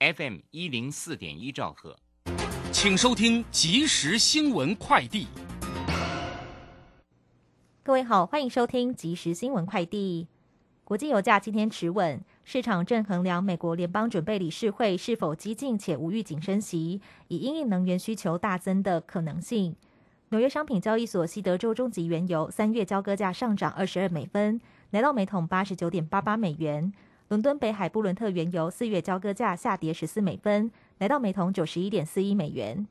[0.00, 1.94] FM 一零四点一兆赫，
[2.72, 5.26] 请收听即时新闻快递。
[7.82, 10.26] 各位好，欢迎收听即时新闻快递。
[10.84, 19.76] 国际油价今天持稳，市场正衡量美国联邦准备理事会是否激进且无预警升息，以因应能源需求大增的可能性。
[20.30, 24.62] 纽约商品交易所西德州中级原油三月交割价上涨二十二美分，
[24.92, 26.90] 来到每桶八十九点八八美元。
[27.30, 30.68] 伦敦北海布伦特原油四月交割价下跌十四美分，
[30.98, 32.88] 来到每桶九十一点四一美元。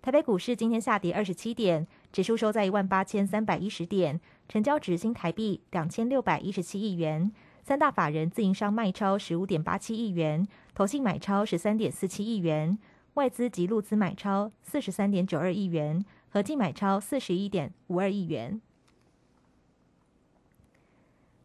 [0.00, 7.32] 台北股市今天下跌二十七点，指数收在一万八千三百一十点，成交值新台币两千六百一十七亿元。
[7.64, 12.78] 三大法人自营商卖超十五点八七亿元，投信买超十三点四七亿元，
[13.14, 18.60] 外资及路资买超四十三点九二亿元，合计买超四十一点五二亿元。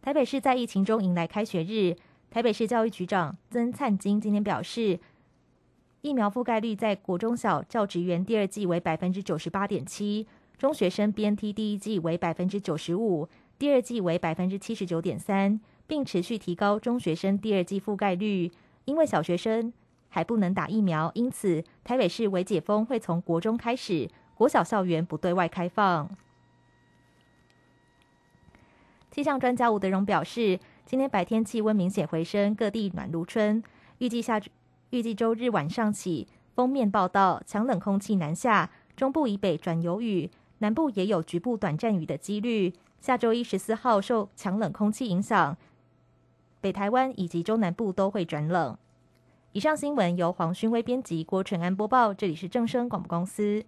[0.06, 1.96] 台北市在疫情中迎来开学日，
[2.30, 5.00] 台北市教育局长曾灿金今天表示，
[6.02, 10.28] 疫苗覆盖率在国中小教职员第二季为百分之九十八点七，
[10.60, 18.52] 中学生 BNT 第一季为百分之九十五，第二季为百分之七十九点三，并持续提高中学生第二季覆盖率。
[18.86, 19.74] 因为小学生
[20.10, 26.08] 还不能打疫苗，因此台北市为解封会从国中开始，国小校园不对外开放。
[29.16, 33.64] 气象专家吴德荣表示，今天白天气温明显回升，各地暖如春。
[34.00, 34.42] 预计下
[34.90, 42.74] 预计周日晚上起，封面报道强冷空气南下，中部以北转有雨，南部也有局部短暂雨的几率。
[43.00, 45.56] 下周一十四号受强冷空气影响，
[46.60, 48.78] 北台湾以及中南部都会转冷。
[49.54, 52.14] 以上新闻由黄勋威编辑，郭纯安播报。
[52.14, 53.64] 这里是正声广播公司。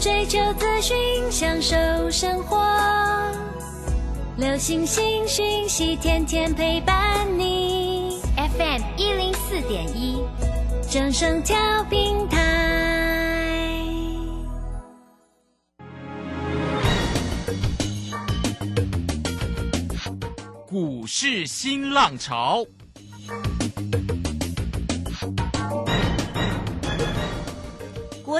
[0.00, 0.96] 追求资讯，
[1.30, 1.76] 享受
[2.10, 2.64] 生活。
[4.36, 8.20] 流星星讯息，天天陪伴你。
[8.36, 10.22] FM 一零四点一，
[10.90, 12.42] 正声调平台。
[20.66, 22.64] 股市新浪潮。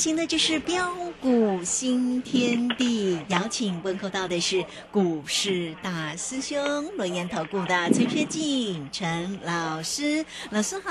[0.00, 6.58] 行的就是标股新天地，邀请问候到的是股市大师兄
[6.96, 10.90] 轮研投顾的陈学进陈老师，老师好。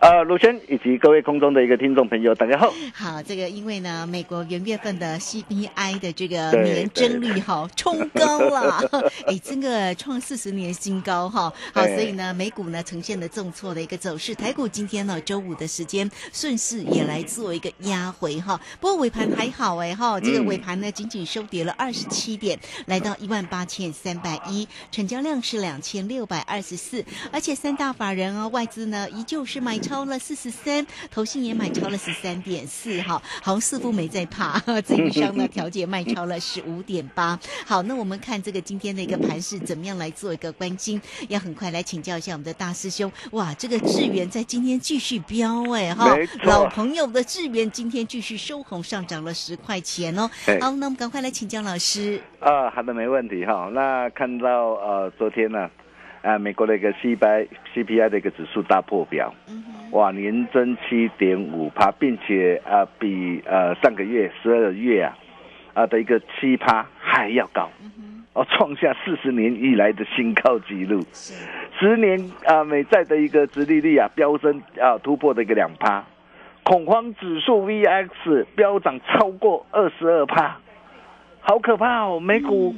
[0.00, 2.72] 呃，鲁轩以及各位空中的一个听众朋友，大家好。
[2.94, 8.80] 好，这个因为呢，美国元月份的 CPI 的这个年增率哈冲高了，
[9.28, 11.52] 哎，这个创四十年新高哈。
[11.74, 18.58] 好，所以呢，美股呢呈现了重挫的一个走势，台股今天呢周五的时间顺势也来做一个压回哈。
[18.80, 37.38] 不过尾盘呢还好哎哈，这个尾盘呢仅仅收跌了二十七点，来到一万八千三百一，成交量是两千六百二十四，而且三大法人啊外资呢依旧是买超了四十三，投信也买超了十三点四哈，好像似乎没在怕， 自营商呢调节卖超了十五点八。
[37.66, 46.14] 好，那我们看这个今天的一个盘势怎么样来做一个关心，要很快来请教一下我们的大师兄，哇，这个智源在今天继续飙哎哈
[46.44, 50.28] 老朋友的智源今天继续收红上涨了十块钱哦。
[50.60, 52.20] 好，那我们赶快来请教老师。
[52.38, 53.68] 啊，好的，没问题哈。
[53.72, 55.68] 那看到呃，昨天呢，
[56.22, 59.34] 啊，美国的一个 CPI CPI 的一个指数大破表，
[59.90, 65.16] 哇，年增七点五趴，并且啊，比呃上个月十二月啊
[65.72, 67.68] 啊的一个七趴还要高，
[68.32, 71.00] 哦，创下四十年以来的新高纪录。
[71.78, 76.04] 十年啊美债的一个殖利率啊飙升啊突破的一个两趴，
[76.64, 80.56] 恐慌指数 VX 飙涨超过二十二趴。
[81.40, 82.18] 好可怕哦！
[82.18, 82.74] 美股、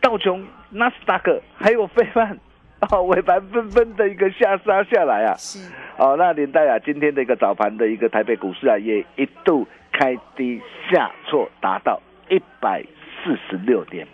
[0.00, 2.38] 道琼、纳斯达克还有费曼，
[2.92, 5.34] 哦，尾盘纷纷的一个下杀下来啊！
[5.36, 5.68] 是，
[5.98, 12.80] 哦，那连带啊，今天的一个早盘的一个台北股市啊，也一度开低下挫，达到一百
[13.24, 14.06] 四十六点。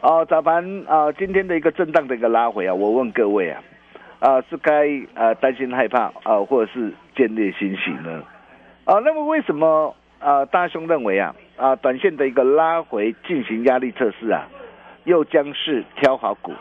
[0.00, 3.62] 哦，早盘啊，今天的一个震荡的一个拉回啊，我问各位啊，
[4.18, 8.22] 啊，是该呃担心害怕啊，或者是建立欣喜呢？
[8.84, 14.46] 啊，那么为什么啊大兄认为啊啊短线的一个拉回进行压力测试啊，
[15.04, 16.52] 又将是挑好股、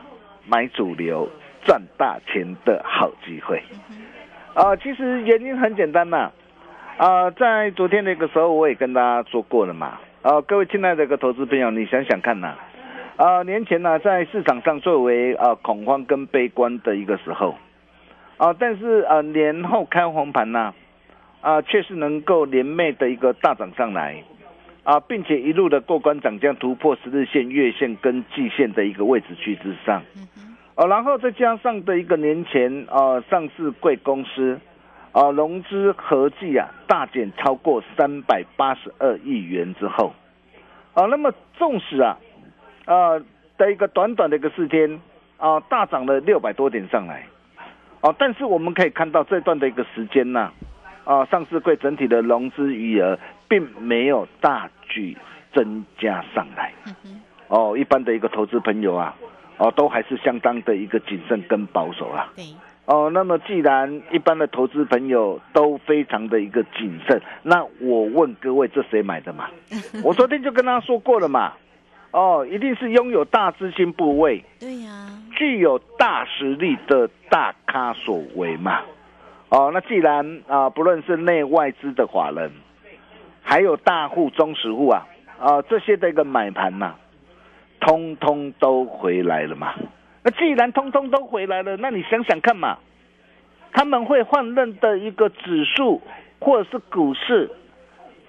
[0.48, 1.30] 买主流、
[1.66, 3.62] 赚大钱的好机会？
[4.54, 6.32] 啊，其实原因很简单呐、
[6.98, 10.00] 啊，在昨天那个时候我也跟大家说过了嘛。
[10.22, 12.56] 啊，各位亲爱的一个投资朋友，你想想看呐、
[13.18, 17.58] 啊，年前呢、在市场上作为啊恐慌跟悲观的一个时候，
[18.44, 20.74] 啊，但是啊年后开红盘呐、
[21.40, 24.22] 啊，却是能够连袂的一个大涨上来，
[24.84, 30.04] 啊，并且一路的过关涨将，突破十日线、月线跟季线的一个位置区之上，
[30.75, 34.60] 哦、然后再加上的一个年前啊上市贵公司。
[35.13, 40.12] 啊，融资合计啊大减超过三百八十二亿元之后，
[40.95, 42.18] 啊，那么纵使啊，
[42.86, 43.22] 啊
[43.56, 45.00] 的一个短短的一个四天
[45.38, 47.28] 啊大涨了六百多点上来，
[48.04, 50.52] 啊，但是我们可以看到这段的一个时间呢、
[51.06, 53.18] 啊，上市柜整体的融资余额
[53.48, 55.16] 并没有大举
[55.54, 56.74] 增加上来，
[57.48, 59.16] 哦，一般的一个投资朋友啊，
[59.58, 62.30] 哦，都还是相当的一个谨慎跟保守啊。
[62.36, 62.44] 对，
[62.88, 69.48] 哦，那么既然一般的投资朋友都非常的一个谨慎，那我问各位，这谁买的嘛？
[70.04, 71.54] 我昨天就跟他说过了嘛。
[72.12, 74.92] 哦，一定是拥有大资金部位、对呀、
[75.44, 78.80] 具有大实力的大咖所为嘛。
[79.50, 82.50] 哦，那既然啊、不论是内外资的法人，
[83.42, 85.06] 还有大户、中实户啊，
[85.38, 86.95] 啊、这些的一个买盘呐、
[87.81, 89.74] 通通都回来了嘛。
[90.24, 92.78] 那既然通通都回来了，那你想想看嘛，
[93.74, 96.01] 他们会换任的一个指数
[96.40, 97.51] 或者是股市，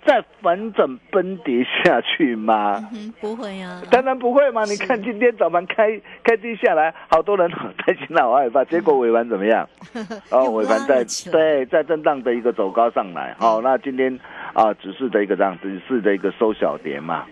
[0.07, 2.87] 再反转崩跌下去吗？
[2.93, 4.65] 嗯，不会啊，当然不会嘛！
[4.65, 8.65] 你看今天早盘开开低下来，好多人好担心了，好害怕。
[8.65, 9.67] 结果尾盘怎么样？
[10.31, 13.35] 哦，尾盘在对在震荡的一个走高上来。
[13.39, 14.19] 好、那今天
[14.53, 17.25] 啊，只是的一个这样，指数的一个收小跌嘛。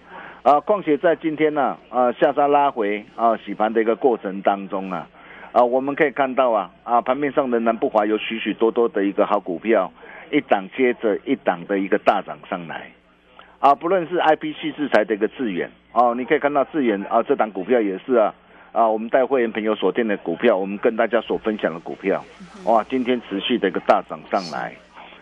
[0.43, 5.07] 啊，况且在今天呢，啊下杀拉回啊洗盘的一个过程当中啊，
[5.53, 9.93] 啊我们可以看到啊啊盘面上仍然不乏有许许多多的一个好股票，
[10.31, 12.91] 一档接着一档的一个大涨上来。
[13.59, 18.35] 啊，不论是 IPC 制裁的一个致远哦，你可以看到致远啊，这档股票也是啊
[18.73, 22.25] 啊，我们带会员朋友锁定的股票，我们跟大家所分享的股票，
[22.65, 24.75] 哇，今天持续的一个大涨上来，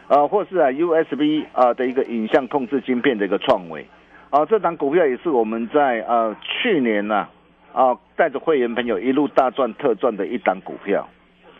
[0.09, 3.85] 啊，或是啊 USB 啊的一个影像控制晶片的一个创维，
[4.31, 7.29] 啊，这档股票也是我们在啊去年呐
[7.75, 11.07] 啊带着会员朋友一路大赚特赚的一档股票，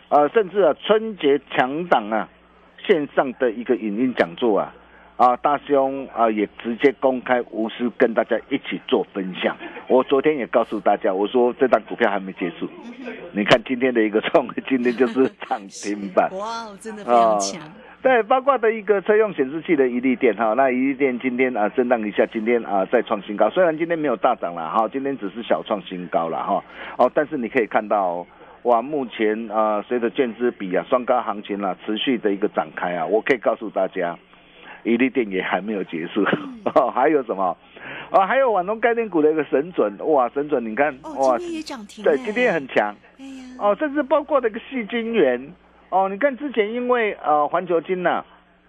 [0.09, 2.27] 啊，甚至啊春节强档啊
[2.85, 4.73] 线上的一个影音讲座啊。
[5.17, 9.55] 啊，大兄啊，也直接公开无私跟大家一起做分享。
[9.87, 12.67] 我昨天也告诉大家，我说这档股票还没结束。
[13.31, 16.27] 你看今天的一个创， 今天就是涨停板。
[16.33, 17.61] 哇，真的非常强，
[18.01, 26.63] 对，包括的一个车用显示器的一利电哈，那一利电今天啊震荡一下，今天啊再创新高，虽然今天没有大涨了哈，今天只是小创新高了哈，
[26.97, 28.27] 哦，但是你可以看到、哦。
[28.63, 34.15] 哇，目前啊，随着券资比啊，双高行情啊，持续的一个展开啊，我可以告诉大家，
[34.83, 36.23] 伊利电也还没有结束，
[36.75, 37.57] 哦， 还有什么？
[38.11, 45.51] 啊，还有网通概念股的一个神准，哇，神准你看，哦，哇今，天也涨停，对，今天也，很强，哎呀，哦，甚至包括那个细晶圆，
[45.89, 48.23] 哦，你看之前因为呃环球金呐、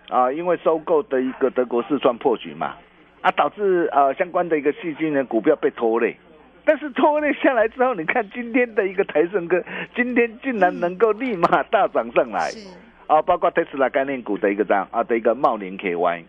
[0.09, 2.77] 啊，因为收购的一个德国四川破局嘛，
[3.21, 6.17] 啊，导致呃相关的一个细菌的股票被拖累。
[6.64, 9.62] 但是拖累下来之后，你看今天的一个台盛哥，
[9.95, 12.50] 今天竟然能够立马大涨上来。
[12.50, 12.69] 是
[13.09, 16.25] 啊，包括特斯拉概念股的一个涨啊的一个茂林 KY，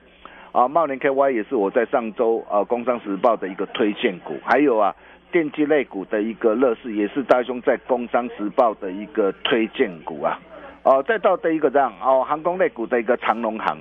[0.52, 4.94] 啊茂林 KY 也是我在上周啊《工商时报》的一个推荐股，还有啊
[5.32, 10.38] 电机类股的一个乐视也是大兄在《工商时报》的一个推荐股啊，
[10.84, 13.78] 哦、再到的一个这样哦航空类股的一个长龙航。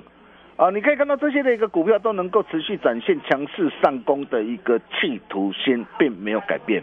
[0.56, 6.82] 啊，你可以看到这些的一个股票都能够持续展现强势上攻的一个企图心，并没有改变。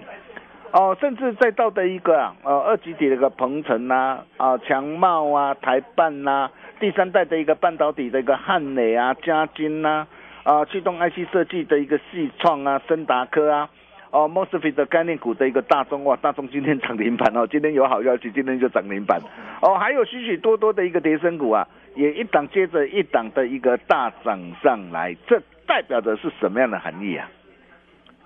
[0.71, 6.49] 哦，甚至再到的一个啊，呃，二级体的一个鹏程呐，啊，强茂啊，台办呐、
[6.79, 10.05] 第三代的一个半导体的一个汉磊啊，嘉金呐、
[10.43, 13.69] 啊，驱动 IC 设计的一个系创啊，森达科啊，
[14.11, 19.19] 哦 m o s f e t 的概念股的一个大中哇，大中今天涨停板哦，今天有好消息，今天就涨停板
[19.61, 21.67] 哦，还有许许多多的一个叠升股啊，
[21.99, 25.37] 也一档接着一档的一个大涨上来，这
[25.67, 27.29] 代表着是什么样的含义啊？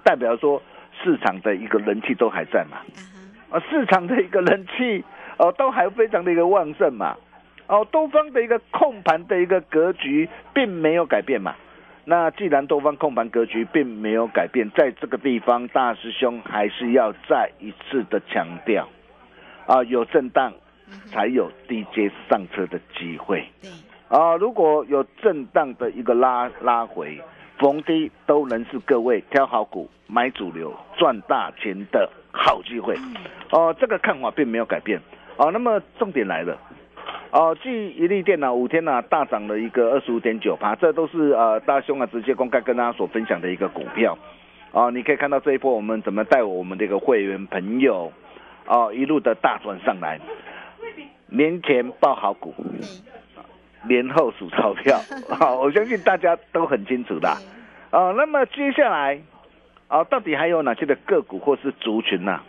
[0.03, 0.61] 代表说
[1.01, 2.77] 市场的一个人气都还在嘛？
[3.49, 5.03] 啊市场的一个人气
[5.39, 7.17] 哦，都还非常的一个旺盛嘛。
[7.65, 11.55] 哦，多方的一个控盘的一个格局并没有改变嘛。
[12.05, 18.87] 那既然多方控盘格局并没有改变，在这个地方，大师兄还是要再一次的强调，
[19.65, 20.53] 啊，有震荡
[21.07, 23.45] 才有低阶上车的机会。
[23.61, 23.69] 对，
[24.07, 27.21] 啊，如果有震荡的一个拉拉回，
[27.57, 32.95] 逢低都能是各位挑好股、买主流、赚大钱的好机会。
[33.51, 34.99] 哦、这个看法并没有改变。
[35.37, 36.57] 哦、那么重点来了。
[37.31, 44.17] 哦，继一利电脑五天呢、大涨了一个二十五点九八，这都是呃大兄啊直接公开跟大家所分享的一个股票。
[44.71, 48.11] 哦，你可以看到这一波我们怎么带我们这个会员朋友，
[48.67, 50.19] 哦一路的大赚上来，
[51.35, 52.53] 年前报好股，
[53.89, 57.27] 年后数钞票， 好、我相信大家都很清楚的。
[57.89, 59.19] 啊、那么接下来
[59.87, 62.39] 啊、到底还有哪些的个股或是族群呢、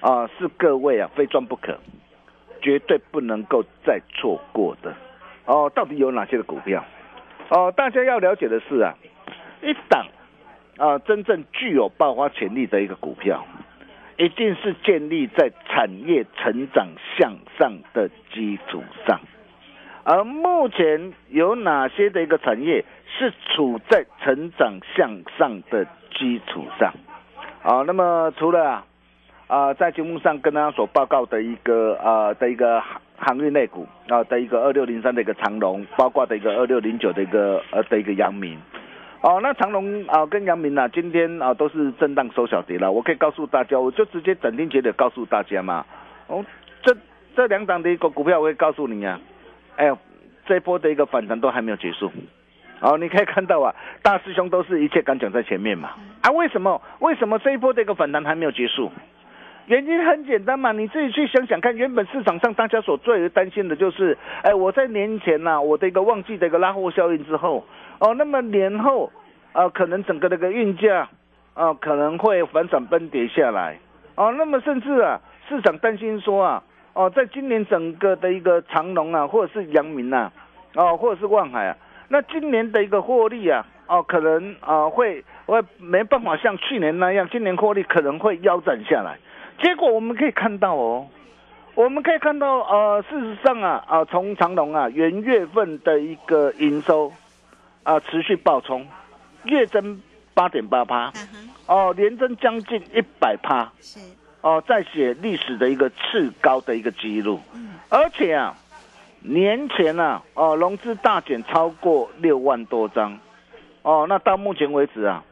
[0.00, 0.28] 啊？
[0.38, 1.76] 是各位啊非赚不可，
[2.62, 4.94] 绝对不能够再错过的。
[5.46, 6.84] 哦，到底有哪些的股票？
[7.50, 8.94] 哦，大家要了解的是啊，
[9.60, 10.06] 一档
[10.76, 13.44] 啊真正具有爆发潜力的一个股票，
[14.20, 16.86] 一定是建立在产业成长
[17.16, 19.18] 向上的基础上。
[20.04, 22.84] 而目前有哪些的一个产业
[23.18, 26.92] 是处在成长向上的基础上？
[27.62, 28.84] 啊，那么除了
[29.46, 38.58] 啊、在节目上跟大家所报告的一个呃的一个航航运类股啊的一个二六零三的一个长龙，包括的一个二六零九的一个呃的一个阳明。
[39.22, 42.90] 哦，那长隆啊跟阳明啊，今天啊都是震荡收小跌了。
[42.90, 45.84] 我可以告诉大家，我就直接斩钉截铁告诉大家嘛。
[46.26, 46.42] 哦，
[46.82, 46.96] 这
[47.36, 49.20] 这两档的一个股票，我会告诉你啊。
[49.76, 49.98] 哎呦，
[50.46, 52.10] 这一波的一个反弹都还没有结束。
[52.80, 55.90] 哦，你可以看到啊，大师兄都是一切敢讲在前面嘛。
[56.22, 56.80] 啊，为什么？
[57.00, 58.90] 为什么这一波的一个反弹还没有结束？
[59.70, 67.64] 原因很简单嘛，你自己去想想看，原本市场上大家所最为担心的就是，哎，我在年前呐、我的一个旺季的一个拉货效应之后，
[68.00, 69.12] 哦，那么年后，
[69.52, 71.08] 啊、可能整个的一个运价，
[71.54, 73.78] 啊、可能会反转崩跌下来，
[74.16, 76.60] 哦，那么甚至啊，市场担心说啊，
[76.94, 80.32] 哦，在今年整个的一个长隆啊，或者是阳明啊，
[80.74, 81.76] 哦，或者是万海啊，
[82.08, 89.16] 那今年的一个获利啊，哦，可能啊会会没办法像去年那样，今年获利可能会腰斩下来。
[89.62, 91.06] 结果我们可以看到哦，
[91.74, 97.12] 我们可以看到呃，事实上啊啊，从长隆啊元月份的一个营收
[97.82, 98.86] 啊持续暴冲，
[99.44, 100.00] 月增
[100.32, 101.12] 八点八趴
[101.66, 104.00] 哦，连增将近一百趴是，
[104.40, 107.38] 哦，在写历史的一个次高的一个记录，
[107.90, 108.56] 而且啊，
[109.20, 113.18] 年前啊哦融资大减超过六万多张，
[113.82, 115.22] 哦，那到目前为止啊。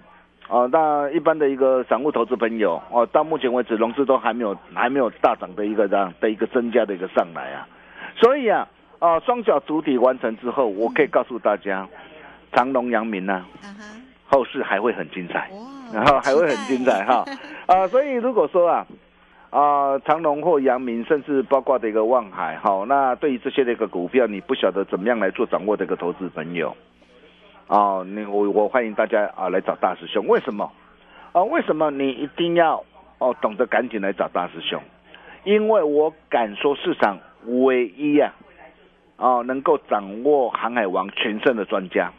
[0.49, 7.69] 哦，那一般的一个散户投资朋友，哦，到目前为止融资都还没有还没有大涨的一个这样的一个增加的一个上来啊，
[8.17, 8.67] 所以啊，
[8.99, 11.87] 哦，双脚主体完成之后，我可以告诉大家，
[12.53, 13.45] 长隆、阳明呢、
[14.27, 15.51] 后市还会很精彩，
[15.93, 17.25] 然后还会很精彩哈，
[17.67, 18.87] 啊，所以如果说啊。
[19.51, 26.77] 啊，长隆或阳明，甚至包括的一个望海，好，那对于这些的一个股票，你不晓得怎么样来做掌握的一个投资朋友，
[27.69, 30.73] 哦，你我我欢迎大家啊来找大师兄，为什么？
[31.33, 32.83] 啊，为什么你一定要
[33.19, 34.81] 哦懂得赶紧来找大师兄？
[35.45, 38.33] 因为我敢说市场唯一啊，
[39.19, 42.11] 哦能够掌握航海王全胜的专家，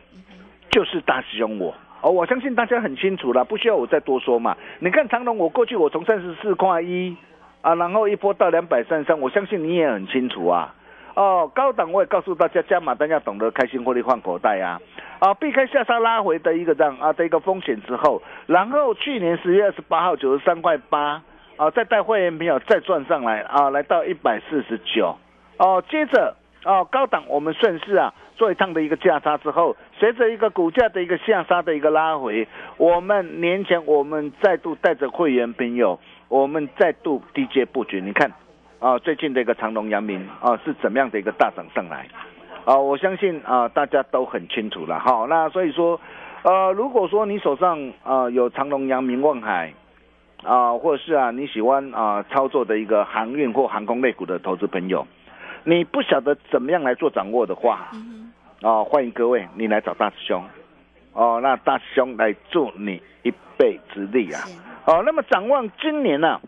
[0.69, 1.73] 就是大师兄我。
[2.01, 4.55] 哦，我相信大家很清楚了，不需要我再多说嘛。
[4.79, 7.17] 你看长隆，我过去我从三十四块一
[7.61, 10.75] 啊，然后一波到两百三三，我相信你也很清楚啊。
[11.15, 14.79] 哦，高档我也告诉大家，加码单要懂得开心获利换口袋啊。
[15.19, 21.21] 啊，避开下杀拉回的一个这样啊的一个风险之后，然后去年十月二十八号九十三块八
[21.57, 25.17] 啊，再带会员朋友再赚上来啊，来到一百四十九
[25.57, 26.33] 哦，接着
[26.63, 32.47] 哦高档我们顺势啊做一趟的一个价差之后，随着一个股价的一个下杀的一个拉回，
[32.77, 35.99] 我们年前我们再度带着会员朋友，
[36.29, 38.31] 我们再度低阶布局，你看
[38.79, 42.07] 啊最近的一个长隆、阳明啊是怎么样的一个大涨上来？
[42.69, 45.25] 啊，我相信啊，大家都很清楚了好。
[45.25, 45.99] 那所以说，
[46.43, 49.73] 呃，如果说你手上啊有长隆、阳明、望海
[50.43, 55.07] 啊，或者是啊你喜欢啊操作的一个航运或航空类股的投资朋友，
[55.63, 57.89] 你不晓得怎么样来做掌握的话，
[58.61, 60.43] 啊，欢迎各位你来找大师兄
[61.13, 64.41] 哦，那大师兄来助你一臂之力啊。
[64.85, 66.39] 哦，那么展望今年呢，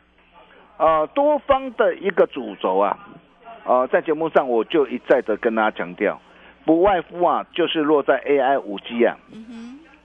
[0.77, 2.95] 呃，多方的一个主轴啊。
[3.71, 6.19] 呃，在节目上我就一再的跟大家强调，
[6.65, 9.15] 不外乎啊，就是落在 AI、五 G 啊、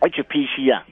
[0.02, 0.85] HPC 啊，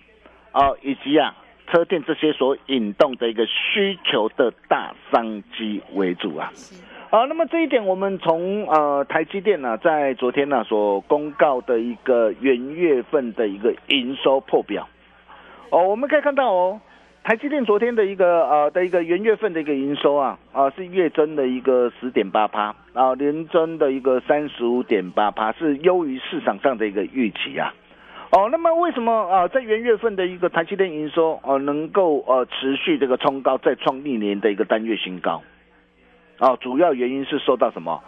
[0.51, 1.37] 哦，以及啊
[1.69, 6.51] 车电这些所引动的一个需求的大商机为主啊。
[7.11, 14.89] 好，那么这一点我们从呃台积电呢，在昨天呢所公告的一个元月份的一个营收破表，
[15.71, 16.81] 哦，我们可以看到哦。
[17.25, 27.73] 台积电昨天的一个呃的一个元月份的一个营收啊啊是月增的一个十点八趴啊，年增的一个三十五点八趴，是优于市场上的一个预期啊。
[28.31, 35.43] 哦，那么为什么啊在元月份的一个台积电营收呃能够呃持续这个冲高，再创历年的一个单月新高？
[36.39, 38.03] 啊，主要原因是受到什么？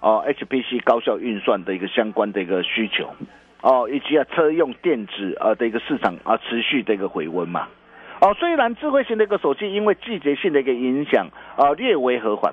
[0.00, 3.08] 哦，HPC 高效运算的一个相关的一个需求
[3.62, 7.66] 哦，以及啊车用电子啊的一个市场啊持续的一个回温嘛。
[8.20, 12.52] 哦，虽然智慧型的一个手机因为季节性的一个影响，啊略微和缓，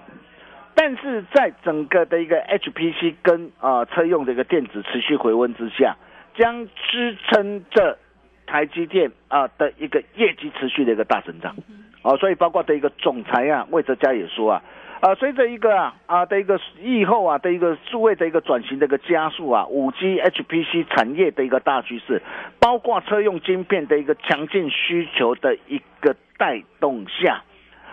[0.76, 5.96] 但是在整个的一个 HPC 跟啊车用的一个电子持续回温之下，
[6.38, 7.98] 将支撑着
[8.46, 11.56] 台积电啊的一个业绩持续的一个大增长。
[12.04, 14.62] 哦，所以包括的一个总裁啊魏哲嘉也说啊。
[15.06, 22.24] 啊，随着一个啊啊的一个疫后啊的一个数位的一个转型的一个加速啊，五 G HPC 产业的一个大趋势，
[22.60, 27.44] 包括车用晶片的一个强劲需求的一个带动下，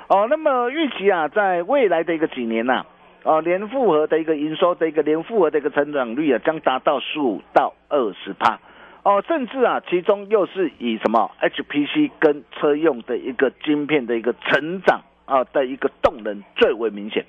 [0.09, 2.87] 哦，那么预期啊，在未来的一个几年呐，
[3.25, 8.59] 啊，年复合的一个营收的一个年复合的一个成长率啊，将达到十五到二十趴，
[9.03, 15.03] 哦，甚至啊，其中又是以什么 HPC 跟车用的一个晶片的一个成长。
[15.33, 17.25] 啊的一个动能最为明显，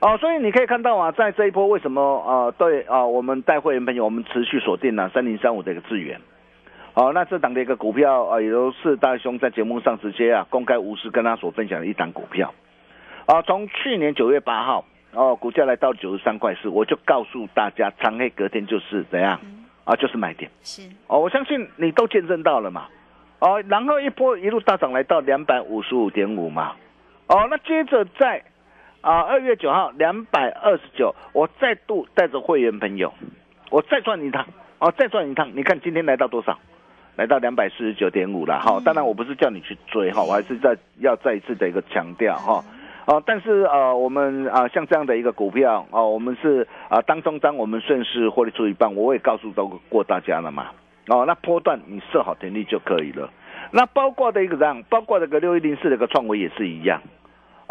[0.00, 6.20] 哦，所以你可以看到啊，在这一波为什么啊对啊我们带会员朋友我们持续锁定了三零三五的一个资源，
[6.92, 12.52] 哦，那这档的一个股票啊，也都是大兄在节目上直接啊公开无私跟他所分享的一档股票，
[13.24, 19.40] 啊，从去年九月八号哦，股价来到九十三块四，我就告诉大家长黑隔天就是怎样
[19.84, 20.82] 啊，就是买点，是。
[21.06, 22.88] 哦，我相信你都见证到了嘛，
[23.38, 26.72] 哦，然后一波一路大涨来到两百五十五点五嘛。
[27.32, 28.42] 哦，那接着在
[29.00, 33.10] 啊二月九号两百二十九，我再度带着会员朋友，
[33.70, 34.44] 我再赚一趟，
[34.78, 35.50] 哦，再赚一趟。
[35.54, 36.58] 你看今天来到多少？
[37.16, 38.78] 来到两百四十九点五了哈。
[38.84, 42.62] 当然我不是叫你去追哈，我还是在要再一次的一个强调哈。
[43.06, 50.66] 哦，但是呃我们啊像这样的一个股票哦，我们是啊当中当我们顺势获利出一半，我也告诉到过大家了嘛。
[51.08, 53.30] 哦，那波段你设好停利就可以了。
[53.70, 57.00] 那包括的一个这样，包括这个六一零四的一个创维也是一样。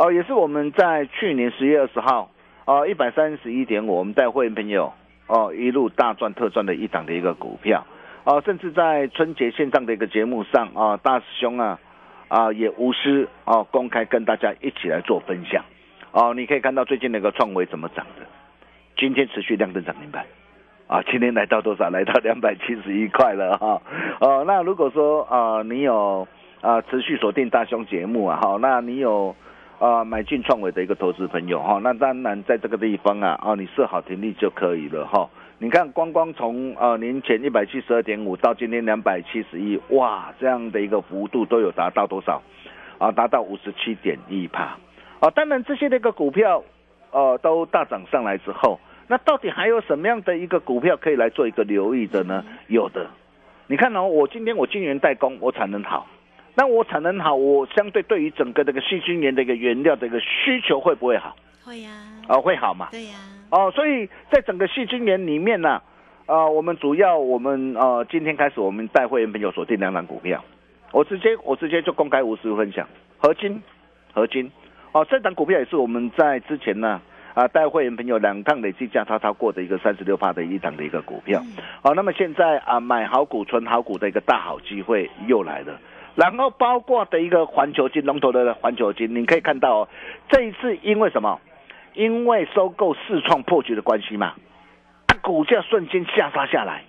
[0.02, 2.32] 哦，也是我们在去年十月二十号，
[2.66, 4.92] 哦，一百三十一点五，我们带会员朋友
[5.28, 7.86] 哦一路大赚特赚的一档的一个股票，
[8.24, 11.80] 哦，甚至在春节线上的一个节目上啊，大师兄啊
[12.30, 15.64] 啊也无私哦公开跟大家一起来做分享，
[16.14, 18.26] 哦，你可以看到最近那个创维怎么涨的，
[18.98, 20.26] 今天持续亮灯涨停板，
[20.88, 21.92] 啊，今天来到多少？
[21.92, 23.80] 来到两百七十一块了哈，
[24.20, 26.28] 哦，那如果说啊你有
[26.62, 29.36] 啊持续锁定大兄节目啊，好，那你有。
[29.82, 35.28] 啊，买进创维的一个投资朋友哈，那当然在这个地方啊，啊，你设好停利就可以了哈。
[35.58, 42.44] 你看，光光从呃年前一百七十二点五到今天两百七十一，哇，这样的一个幅度都有达到多少？
[43.00, 44.78] 啊，达到五十七点一帕。
[45.20, 46.64] 啊，当然这些的一个股票，
[47.10, 52.46] 呃，都大涨上来之后，那到底还有什么样的一个股票可以来做一个留意的呢？
[52.68, 53.08] 有的，
[53.66, 56.06] 你看哦，我今天我晶圆代工，我产能好。
[56.54, 61.36] 那我产能好，我相对对于整个这个细菌源的一个原料的一个需求会不会好？
[61.64, 61.90] 会呀，
[62.28, 62.90] 哦，会好嘛？
[62.92, 63.16] 对呀，
[63.52, 65.82] 哦，所以在整个细菌源里面呢，
[66.26, 70.44] 啊，我们主要我们呃今天开始我们带会员朋友锁定两档股票，
[70.92, 72.86] 我直接我直接就公开无私分享
[73.18, 73.62] 合金，
[74.14, 74.52] 合金，
[74.92, 77.00] 哦，这档股票也是我们在之前呢
[77.34, 81.42] 啊，带会员朋友两趟累计价差超过的一个三十六帕的一档的一个股票。
[81.82, 85.80] 好，那么现在啊，买好股、存好股的一个大好机会又来了。
[86.16, 89.88] 然后包括的一个环球金龙头的环球金，你可以看到哦，
[90.30, 91.40] 这一次因为什么？
[91.94, 94.34] 因为收购四创破局的关系嘛，
[95.08, 96.84] 啊，股价瞬间下杀下来。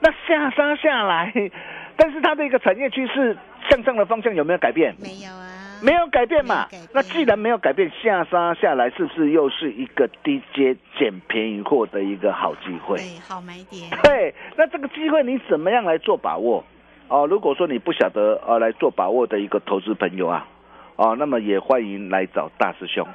[0.00, 1.32] 那下杀下来，
[1.96, 3.36] 但是它的一个产业趋势
[3.68, 4.94] 向上的方向有没有改变？
[4.98, 6.66] 没有啊，没有改变嘛？
[6.94, 12.96] 那既然没有改变，下杀下来是不是又是一个低阶捡便宜货的一个好机会？
[12.96, 16.64] 对，好买点，对，那这个机会你怎么样来做把握？
[17.08, 20.48] 哦，如果说你不晓得呃来做把握的一个投资朋友啊，
[20.96, 23.06] 哦，那么也欢迎来找大师兄，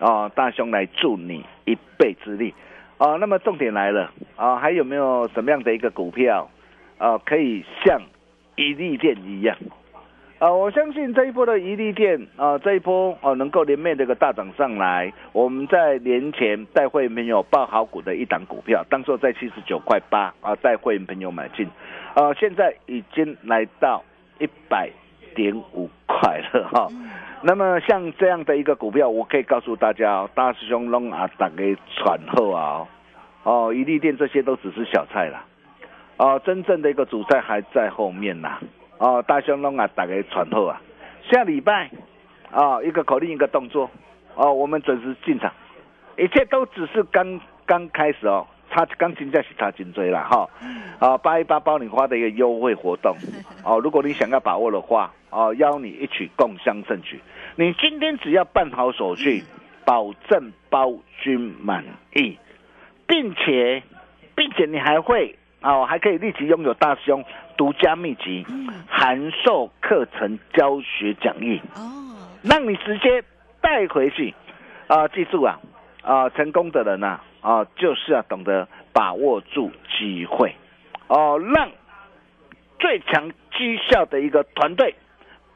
[0.00, 2.52] 哦，大兄来助你一臂之力。
[2.98, 6.50] 哦，那么重点来了啊、还有没有什么样的一个股票
[6.98, 8.02] 啊、可以像
[8.56, 9.56] 一利店一样？
[10.40, 21.68] 啊，我相信这一波的一利店啊，这一波哦、能够连面的一个大涨上来，我们在年前带会员朋友报好股的一档股票，当时在七十九块八啊，带会员朋友买进，
[22.14, 24.02] 啊，现在已经来到
[24.38, 24.88] 一百
[25.34, 26.88] 点五块了哈、
[27.42, 32.88] 那么像这样的一个股票，我可以告诉大家哦，大师兄弄啊，打给喘后啊，
[33.42, 35.44] 哦，一利店这些都只是小菜啦。
[36.16, 38.58] 哦，真正的一个主菜还在后面呐、
[39.00, 40.78] 哦，大兄弄啊，大概传后啊，
[41.30, 41.90] 下礼拜
[42.50, 43.90] 啊、一个口令一个动作，
[44.34, 45.50] 哦，我们准时进场，
[46.18, 50.46] 一切都只是刚刚开始哦，差刚金价是差颈椎了哈，
[50.98, 53.16] 啊，八一八包你花的一个优惠活动，
[53.64, 57.18] 哦，如果你想要把握的话，哦，邀你一起共襄盛举，
[57.56, 59.42] 你今天只要办好手续，
[59.86, 61.82] 保证包君满
[62.12, 62.36] 意，
[63.06, 63.82] 并且，
[64.34, 67.24] 并且你还会哦，还可以立即拥有大师兄
[67.60, 68.46] 独家秘籍，
[68.88, 73.22] 函授课程教学讲义，哦，让你直接
[73.60, 74.34] 带回去。
[74.86, 75.60] 啊、记住啊，
[76.00, 80.54] 啊、成功的人呐、啊，就是要懂得把握住机会，
[81.08, 81.70] 哦、让
[82.78, 84.94] 最强绩效的一个团队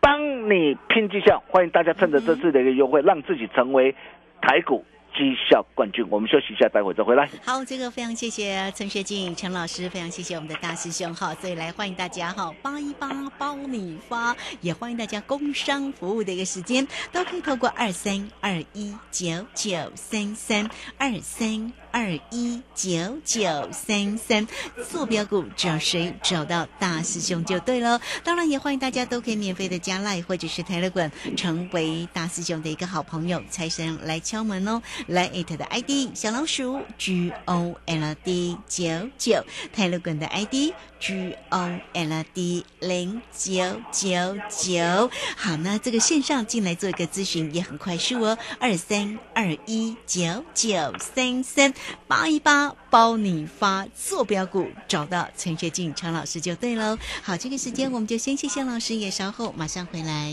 [0.02, 1.42] 帮你拼绩效。
[1.48, 3.94] 欢迎大家趁着这次的一个优惠，让自己成为
[4.42, 6.04] 台股绩效冠军。
[6.10, 7.28] 我们休息一下，待会再回来。
[7.44, 21.83] 好，这个非常谢谢陈学静陈老师，非常谢谢我们的大师兄哈，所以来欢迎大家哈，八一八包你发，也欢迎大家工商服务的一个时间，都可以透过二三二一九九三三二三。
[21.94, 24.48] 二一九九三三
[24.90, 28.00] 坐标股找谁找到大师兄就对喽。
[28.24, 33.40] 当然也欢迎大家都可以免费的加赖或者是泰勒滚，成为大师兄的一个好朋友。
[33.48, 40.74] 财神来敲门哦，来 it 的 ID 小老鼠 G O L D 九九，泰勒滚的 ID
[41.04, 43.52] G O L D 零九
[43.92, 44.08] 九
[44.48, 45.10] 九。
[45.36, 51.74] 好，那这个线上进来做一个咨询也很快速哦，二三二一九九三三
[52.08, 56.96] 八一八包你发，坐标股找到陈学静陈老师就对喽。
[57.22, 60.32] 好，这个时间我们就先谢谢老师，也稍后马上回来。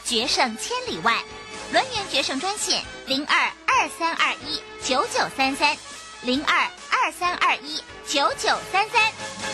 [0.11, 1.23] 决胜千里外。
[1.71, 5.77] 轮源决胜专线零二二三二一九九三三
[6.21, 9.50] 零二二三二一九九三三。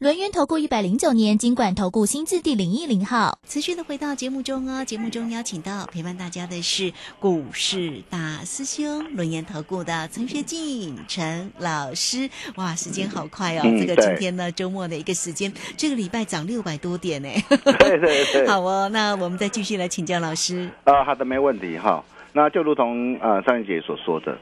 [0.00, 3.38] 轮源投顾一百零九年金管投顾新字第零一零号。
[3.46, 12.26] 持续的回到节目中哦，节目中邀请到陪伴大家的是股市大师兄轮研投顾的陈学进陈老师。
[12.54, 13.60] 哇，时间好快哦！
[13.62, 17.28] 嗯这个今天呢，周末的一个时间，这个礼拜涨六百多点呢。
[17.50, 20.66] 对对对， 好哦，那我们再继续来请教老师。
[20.84, 22.02] 啊，好的，没问题哈。
[22.32, 24.34] 那就如同呃上一节所说的，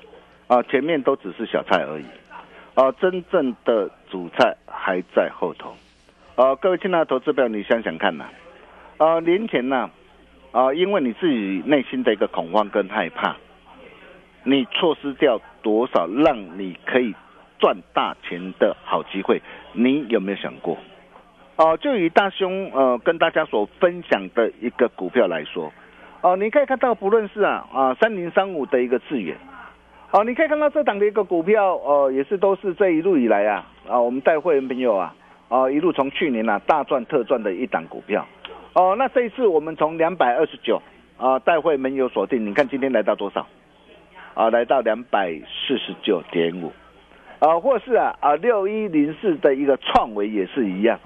[0.47, 2.05] 啊，前面都只是小菜而已，
[2.79, 5.75] 啊，真正的主菜还在后头。
[6.37, 8.27] 啊，各位亲爱的投资朋友，你想想看呐、
[8.99, 9.91] 啊，年前呢、
[10.53, 13.35] 啊，因为你自己内心的一个恐慌跟害怕，
[14.45, 17.13] 你错失掉多少让你可以
[17.59, 20.79] 赚大钱的好机会，你有没有想过？
[21.57, 25.73] 哦，就以大兄呃跟大家所分享的一个股票来说，
[26.21, 29.37] 哦，你可以看到不论是啊啊三零三五的一个智远，
[30.11, 35.15] 哦，你可以看到这档的一个股票，哦，也是都是这一路以来啊啊我们带会员朋友啊
[35.49, 38.27] 啊一路从去年啊大赚特赚的一档股票，
[38.73, 40.81] 哦，那这一次我们从两百二十九
[41.19, 43.47] 啊带会没有锁定，你看今天来到多少？
[44.33, 46.73] 啊，来到两百四十九点五，
[47.41, 50.99] 啊，或是啊啊六一零四的一个创维也是一样。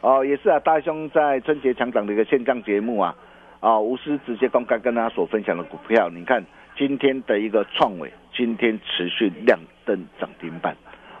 [0.00, 3.14] 哦，也是啊，大兄在春节强涨的一个线上节目啊，
[3.60, 6.42] 啊，无私直接公开跟大家所分享的股票，你看
[6.80, 10.74] 今天的一个创伟，今天持续亮灯涨停板，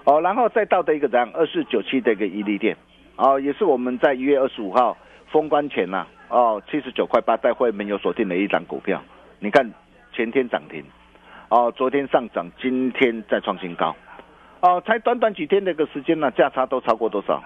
[0.04, 1.30] 哦，然后再到的一个怎样？
[1.34, 2.74] 二四九七的一个伊利店，
[3.16, 4.96] 哦，也是我们在一月二十五号
[5.30, 9.02] 封关前呐，哦，七十九块八带会没有锁定的一张股票，
[9.38, 9.70] 你看
[10.14, 10.82] 前天涨停，
[11.50, 13.94] 哦，昨天上涨，今天再创新高，
[14.62, 17.38] 哦，才短短几天的一个时间呢，价差都超过多少？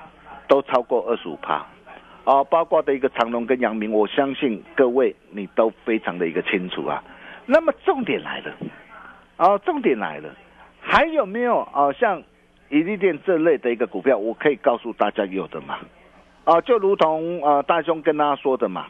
[0.47, 1.67] 都超过二十五趴，
[2.23, 7.03] 啊，包括的一个长隆跟阳明，我相信各位你都非常的一个清楚啊。
[7.47, 8.53] 那么重点来了，
[9.37, 10.35] 啊，重点来了，
[10.81, 11.93] 还有没有啊？
[11.93, 12.23] 像
[12.71, 15.79] 宜利店这类的一个股票，我可以告诉大家有的嘛？
[16.45, 18.87] 啊，就如同啊大兄跟大家说的嘛，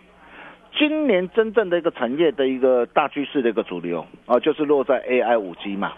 [0.77, 5.93] 今年真正的一个产业的一个大趋势的一个主流啊，就是落在 AI 五 G 嘛。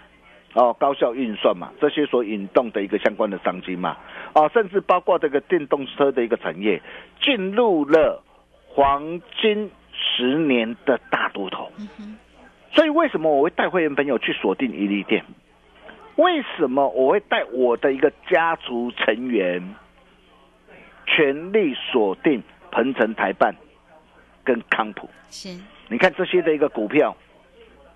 [0.55, 3.95] 哦，高效运算嘛，这些所引动的一个相关的商机嘛，
[4.33, 6.81] 啊，甚至包括这个电动车的一个产业，
[7.21, 8.23] 进入了
[8.67, 11.71] 黄金十年的大多头。
[12.77, 15.25] 所以为什么我会带会员朋友去锁定伊利店？
[16.15, 19.75] 为什么我会带我的一个家族成员
[21.07, 23.55] 全力锁定鹏城台办
[24.45, 25.09] 跟康普？
[25.31, 25.59] 是，
[25.89, 27.17] 你看这些的一个股票。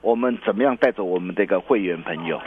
[0.03, 2.41] 我们怎么样带着我们的一个会员朋友，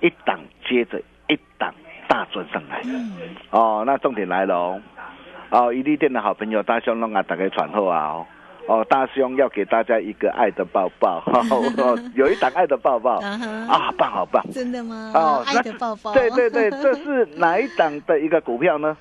[0.00, 1.74] 一档接着一档
[2.08, 2.80] 大赚上来？
[3.50, 4.82] 哦，那重点来了哦！
[5.50, 8.06] 哦，伊利店的好朋友大兄弄啊，打开传后啊！
[8.06, 8.26] 哦，
[8.66, 11.22] 哦，大兄要给大家一个爱的抱抱，
[12.14, 14.44] 有一档爱的抱抱啊，棒好棒！
[14.52, 15.12] 真的吗？
[15.14, 16.12] 哦，爱的抱抱。
[16.14, 18.96] 对对对，这是哪一档的一个股票呢？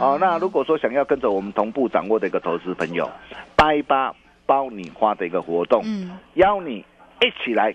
[0.00, 3.08] 哦，那如果说想要跟着我们同步掌握的一个投资朋友，
[3.56, 6.84] 八一八包你花的一个活动，嗯，邀你。
[7.22, 7.74] 一起来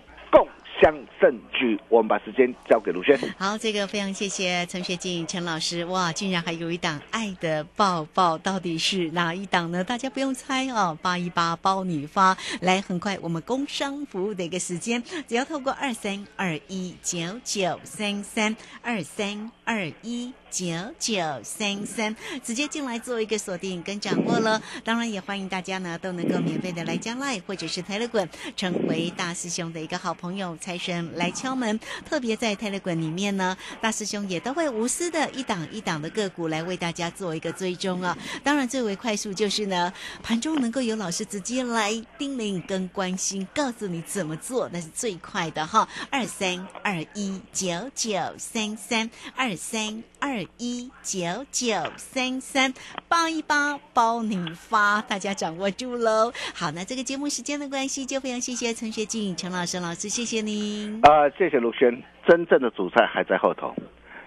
[0.82, 3.16] 共襄盛举，我们把时间交给卢轩。
[3.38, 5.84] 好，这个非常谢谢陈学静陈老师。
[5.84, 9.84] 哇，竟然还有一档爱的抱抱，到底是哪一档呢？
[9.84, 12.36] 大家不用猜哦，八一八包你发。
[12.60, 20.32] 来，很快我们工商服务的一个时间，只要透过二三二一九九三三二三二一。
[20.52, 20.66] 九
[20.98, 24.60] 九三三，直接进来做一个锁定跟掌握了。
[24.84, 30.54] 当然也欢迎大家呢都能够免费的来加赖或者是泰勒滚，成为大师兄的一个好朋友。
[30.58, 38.16] 才财神来敲门，特别在泰勒滚里面呢，大师兄也都会无私的一档一档的个股来为大家做一个追踪啊。
[38.42, 45.86] 当然最为快速就是呢，盘中能够有老师直接来叮咛跟关心，告诉你怎么做，那是最快的哈。
[46.08, 50.46] 二三二一九九三三二三二。
[50.58, 52.72] 一九九三三
[53.08, 56.32] 包一包包你发，大家掌握住喽。
[56.54, 61.00] 好，那这个节目时间的关系，就非常谢谢陈学静陈老师老师，谢谢你您。
[61.02, 63.74] 啊，谢谢卢轩，真正的主菜还在后头。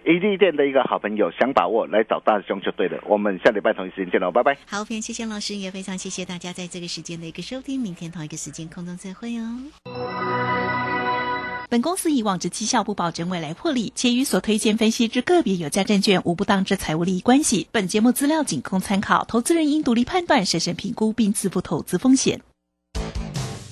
[0.06, 3.00] 一利店的一个好朋友，想把握来找大师兄就对了。
[3.08, 4.56] 我们下礼拜同一时间见喽，拜拜。
[4.67, 7.80] 好，非常谢谢老师，也非常谢谢大家在这个时间的一个收听。
[7.80, 9.58] 明天同一个时间空中再会哦。
[11.67, 17.67] 本公司以往之绩效不保证未来获利，且与所推荐分析之个别有价证券无不当之财务利益关系。
[17.71, 22.41] 本节目资料仅供参考，投资人应独立判断、审慎评估并自负投资风险。